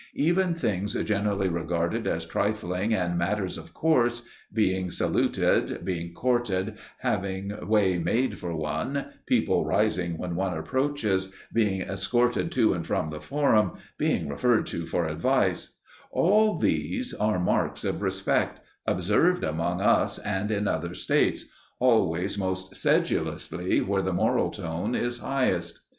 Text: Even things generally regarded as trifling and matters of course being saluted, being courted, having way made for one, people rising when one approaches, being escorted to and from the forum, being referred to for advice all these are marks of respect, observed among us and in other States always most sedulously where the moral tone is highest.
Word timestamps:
Even 0.15 0.55
things 0.55 0.95
generally 1.03 1.47
regarded 1.47 2.07
as 2.07 2.25
trifling 2.25 2.91
and 2.91 3.19
matters 3.19 3.55
of 3.55 3.71
course 3.75 4.23
being 4.51 4.89
saluted, 4.89 5.85
being 5.85 6.11
courted, 6.11 6.79
having 7.01 7.53
way 7.67 7.99
made 7.99 8.39
for 8.39 8.55
one, 8.55 9.05
people 9.27 9.63
rising 9.63 10.17
when 10.17 10.33
one 10.35 10.57
approaches, 10.57 11.31
being 11.53 11.81
escorted 11.81 12.51
to 12.51 12.73
and 12.73 12.87
from 12.87 13.09
the 13.09 13.21
forum, 13.21 13.73
being 13.99 14.27
referred 14.27 14.65
to 14.65 14.87
for 14.87 15.05
advice 15.05 15.77
all 16.09 16.57
these 16.57 17.13
are 17.13 17.37
marks 17.39 17.83
of 17.83 18.01
respect, 18.01 18.59
observed 18.87 19.43
among 19.43 19.81
us 19.81 20.17
and 20.17 20.49
in 20.49 20.67
other 20.67 20.95
States 20.95 21.45
always 21.77 22.39
most 22.39 22.75
sedulously 22.75 23.81
where 23.81 24.01
the 24.01 24.11
moral 24.11 24.49
tone 24.49 24.95
is 24.95 25.19
highest. 25.19 25.81